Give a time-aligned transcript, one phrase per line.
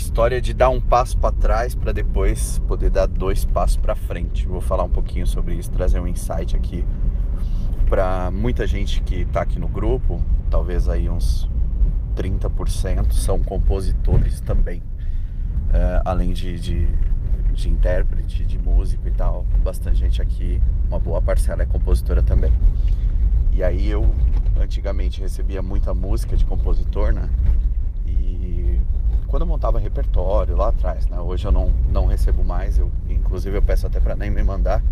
[0.00, 4.46] história de dar um passo para trás para depois poder dar dois passos para frente.
[4.46, 6.84] Vou falar um pouquinho sobre isso, trazer um insight aqui
[7.86, 11.48] para muita gente que está aqui no grupo, talvez aí uns
[12.16, 14.82] 30% são compositores também,
[15.72, 16.88] é, além de, de,
[17.52, 19.44] de intérprete, de músico e tal.
[19.62, 22.52] Bastante gente aqui, uma boa parcela é compositora também.
[23.52, 24.14] E aí eu
[24.58, 27.28] antigamente recebia muita música de compositor, né?
[29.30, 31.20] Quando eu montava repertório lá atrás, né?
[31.20, 34.82] Hoje eu não, não recebo mais, eu inclusive eu peço até para nem me mandar,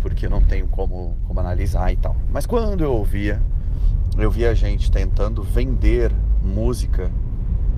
[0.00, 2.14] porque não tenho como, como analisar e tal.
[2.30, 3.42] Mas quando eu ouvia,
[4.16, 6.12] eu via gente tentando vender
[6.44, 7.10] música,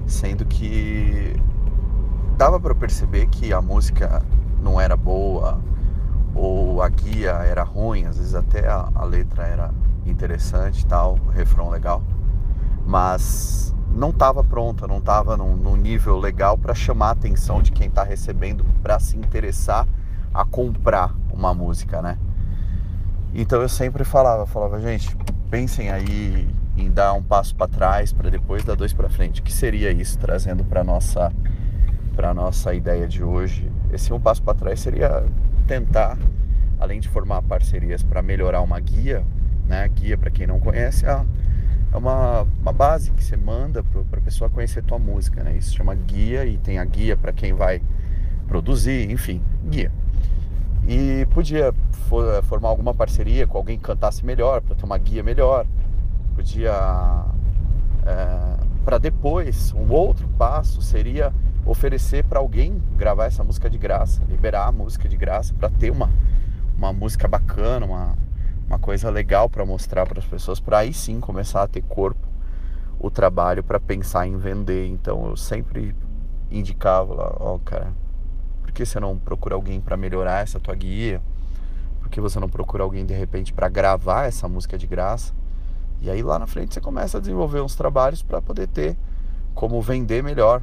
[0.07, 1.35] sendo que
[2.37, 4.23] dava para perceber que a música
[4.63, 5.59] não era boa
[6.35, 9.71] ou a guia era ruim, às vezes até a, a letra era
[10.05, 12.03] interessante tal, o refrão legal,
[12.87, 17.73] mas não estava pronta, não estava num, num, nível legal para chamar a atenção de
[17.73, 19.87] quem está recebendo para se interessar
[20.33, 22.17] a comprar uma música, né?
[23.35, 25.17] Então eu sempre falava, falava, gente,
[25.51, 29.43] pensem aí em dar um passo para trás para depois dar dois para frente.
[29.43, 31.33] Que seria isso trazendo para nossa
[32.15, 33.71] para nossa ideia de hoje?
[33.93, 35.25] Esse um passo para trás seria
[35.67, 36.17] tentar,
[36.79, 39.25] além de formar parcerias para melhorar uma guia,
[39.67, 39.89] né?
[39.89, 41.25] Guia, para quem não conhece, é,
[41.93, 45.43] é uma, uma base que você manda para a pessoa conhecer tua música.
[45.43, 45.57] Né?
[45.57, 47.83] Isso chama guia e tem a guia para quem vai
[48.47, 49.91] produzir, enfim, guia.
[50.87, 51.75] E podia
[52.09, 55.67] for, formar alguma parceria com alguém que cantasse melhor, para ter uma guia melhor.
[56.35, 57.25] Podia.
[58.07, 61.33] É, para depois, um outro passo seria
[61.67, 65.91] oferecer para alguém gravar essa música de graça, liberar a música de graça para ter
[65.91, 66.09] uma,
[66.77, 68.17] uma música bacana, uma,
[68.69, 72.29] uma coisa legal para mostrar para as pessoas, para aí sim começar a ter corpo
[73.01, 74.87] o trabalho para pensar em vender.
[74.87, 75.95] Então eu sempre
[76.51, 77.93] indicava lá, ó, oh, cara,
[78.63, 81.21] por que você não procura alguém para melhorar essa tua guia?
[82.01, 85.35] Por que você não procura alguém de repente para gravar essa música de graça?
[86.01, 88.97] E aí lá na frente você começa a desenvolver uns trabalhos para poder ter
[89.55, 90.63] como vender melhor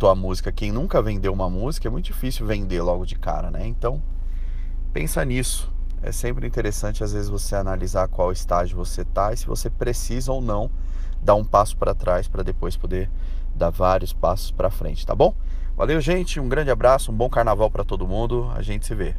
[0.00, 0.50] tua música.
[0.50, 3.66] Quem nunca vendeu uma música é muito difícil vender logo de cara, né?
[3.66, 4.02] Então
[4.94, 5.70] pensa nisso
[6.02, 10.32] é sempre interessante às vezes você analisar qual estágio você está e se você precisa
[10.32, 10.70] ou não
[11.22, 13.10] dar um passo para trás para depois poder
[13.54, 15.34] dar vários passos para frente, tá bom?
[15.76, 18.50] Valeu, gente, um grande abraço, um bom carnaval para todo mundo.
[18.54, 19.14] A gente se vê.